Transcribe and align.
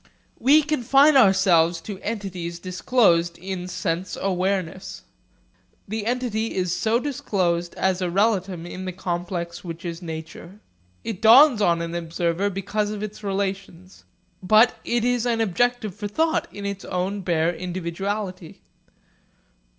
We 0.39 0.63
confine 0.63 1.15
ourselves 1.15 1.79
to 1.81 1.99
entities 1.99 2.57
disclosed 2.57 3.37
in 3.37 3.67
sense 3.67 4.17
awareness. 4.19 5.03
The 5.87 6.07
entity 6.07 6.55
is 6.55 6.75
so 6.75 6.97
disclosed 6.99 7.75
as 7.75 8.01
a 8.01 8.09
relatum 8.09 8.65
in 8.65 8.85
the 8.85 8.93
complex 8.93 9.63
which 9.63 9.85
is 9.85 10.01
nature. 10.01 10.59
It 11.03 11.21
dawns 11.21 11.61
on 11.61 11.83
an 11.83 11.93
observer 11.93 12.49
because 12.49 12.89
of 12.89 13.03
its 13.03 13.23
relations; 13.23 14.03
but 14.41 14.75
it 14.83 15.05
is 15.05 15.27
an 15.27 15.39
objective 15.39 15.93
for 15.93 16.07
thought 16.07 16.47
in 16.51 16.65
its 16.65 16.83
own 16.83 17.21
bare 17.21 17.51
individuality. 17.51 18.63